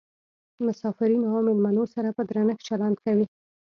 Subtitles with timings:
[0.65, 3.25] مسافرینو او میلمنو سره په درنښت چلند کوي.